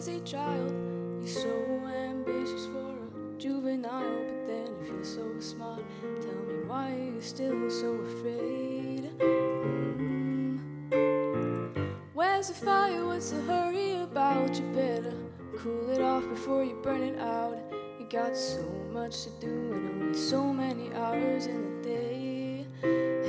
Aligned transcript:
crazy 0.00 0.20
child. 0.20 0.72
You're 1.20 1.28
so 1.28 1.82
ambitious 1.86 2.66
for 2.66 2.78
a 2.78 3.38
juvenile, 3.38 4.24
but 4.26 4.46
then 4.46 4.66
you 4.80 4.86
feel 4.86 5.04
so 5.04 5.38
smart. 5.38 5.82
Tell 6.20 6.42
me 6.48 6.64
why 6.66 6.96
you're 7.12 7.20
still 7.20 7.70
so 7.70 7.92
afraid. 7.96 9.10
Mm. 9.18 10.58
Where's 12.14 12.48
the 12.48 12.54
fire? 12.54 13.04
What's 13.04 13.30
the 13.30 13.42
hurry 13.42 14.00
about? 14.00 14.58
You 14.58 14.64
better 14.74 15.14
cool 15.58 15.90
it 15.90 16.00
off 16.00 16.26
before 16.28 16.64
you 16.64 16.78
burn 16.82 17.02
it 17.02 17.18
out. 17.18 17.58
You 17.98 18.06
got 18.08 18.34
so 18.34 18.62
much 18.90 19.24
to 19.24 19.30
do 19.40 19.72
and 19.74 20.02
only 20.02 20.18
so 20.18 20.50
many 20.50 20.92
hours 20.94 21.44
in 21.46 21.62
the 21.62 21.88
day. 21.88 23.19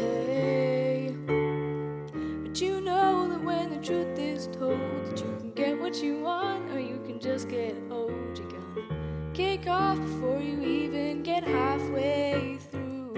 Kick 9.41 9.67
off 9.67 9.99
before 9.99 10.39
you 10.39 10.61
even 10.61 11.23
get 11.23 11.43
halfway 11.43 12.59
through. 12.69 13.11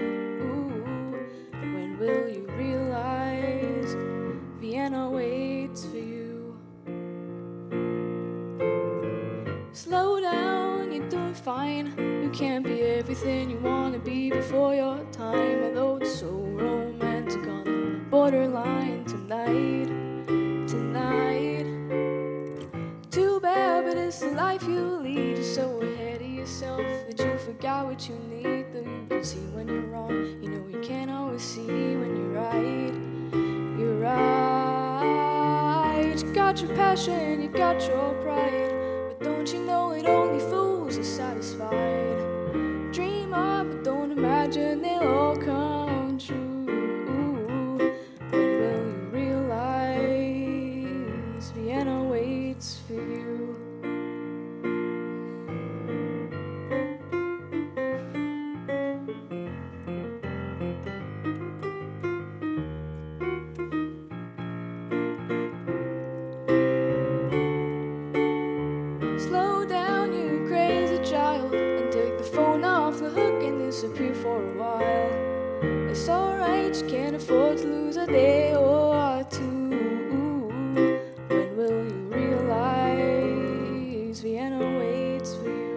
When 1.74 1.98
will 1.98 2.28
you 2.36 2.46
realize 2.56 3.92
Vienna 4.58 5.10
waits 5.10 5.84
for 5.84 5.98
you? 5.98 6.56
Slow 9.72 10.18
down, 10.22 10.92
you're 10.92 11.10
doing 11.10 11.34
fine. 11.34 11.92
You 12.22 12.30
can't 12.30 12.64
be 12.64 12.80
everything 12.80 13.50
you 13.50 13.58
wanna 13.58 13.98
be 13.98 14.30
before 14.30 14.74
your 14.74 15.04
time. 15.12 15.62
Although 15.64 15.96
it's 15.96 16.20
so 16.20 16.30
romantic 16.30 17.46
on 17.46 17.64
the 17.64 18.00
borderline 18.10 19.04
tonight, 19.04 19.84
tonight. 19.84 20.03
It's 24.14 24.22
the 24.22 24.30
life 24.30 24.62
you 24.62 24.98
lead. 25.02 25.38
You're 25.38 25.42
so 25.42 25.80
ahead 25.82 26.20
of 26.22 26.28
yourself 26.28 26.78
that 26.78 27.18
you 27.18 27.36
forgot 27.36 27.86
what 27.86 28.08
you 28.08 28.14
need. 28.30 28.72
Though 28.72 28.88
you 28.88 29.06
can 29.08 29.24
see 29.24 29.40
when 29.52 29.66
you're 29.66 29.86
wrong, 29.86 30.40
you 30.40 30.50
know 30.50 30.64
you 30.68 30.78
can't 30.86 31.10
always 31.10 31.42
see 31.42 31.66
when 31.66 32.14
you're 32.16 32.30
right. 32.30 32.94
You're 33.76 33.98
right. 33.98 34.94
You 36.16 36.32
got 36.32 36.60
your 36.62 36.72
passion, 36.76 37.42
you 37.42 37.48
got 37.48 37.84
your 37.88 38.14
pride. 38.22 38.72
But 39.08 39.24
don't 39.24 39.52
you 39.52 39.64
know 39.64 39.90
it 39.90 40.06
only 40.06 40.38
fools 40.48 40.96
are 40.96 41.02
satisfied? 41.02 41.72
Dream 42.92 43.34
on, 43.34 43.68
but 43.68 43.82
don't 43.82 44.12
imagine 44.12 44.80
they'll 44.80 45.08
all 45.08 45.36
come 45.36 45.63
disappear 73.74 74.14
for 74.14 74.40
a 74.40 74.52
while. 74.56 75.90
It's 75.90 76.08
alright, 76.08 76.80
you 76.80 76.86
can't 76.88 77.16
afford 77.16 77.58
to 77.58 77.64
lose 77.64 77.96
a 77.96 78.06
day 78.06 78.54
or 78.54 79.24
two. 79.28 80.46
When 81.28 81.56
will 81.56 81.84
you 81.84 82.06
realize 82.06 83.40
Vienna 84.20 84.78
waits 84.78 85.34
for 85.34 85.48
you? 85.48 85.73